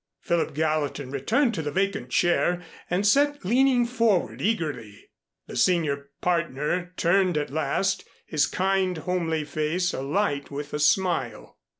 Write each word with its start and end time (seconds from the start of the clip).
Philip 0.19 0.55
Gallatin 0.55 1.11
returned 1.11 1.53
to 1.53 1.61
the 1.61 1.69
vacant 1.69 2.09
chair 2.09 2.63
and 2.89 3.05
sat 3.05 3.45
leaning 3.45 3.85
forward 3.85 4.41
eagerly. 4.41 5.11
The 5.45 5.55
senior 5.55 6.09
partner 6.21 6.91
turned 6.97 7.37
at 7.37 7.51
last, 7.51 8.03
his 8.25 8.47
kind 8.47 8.97
homely 8.97 9.43
face 9.43 9.93
alight 9.93 10.49
with 10.49 10.73
a 10.73 10.79
smile. 10.79 11.59